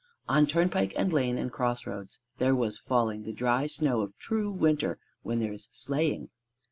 [0.27, 4.97] On turnpike and lane and crossroads there was falling the dry snow of true winter
[5.21, 6.29] when there is sleighing.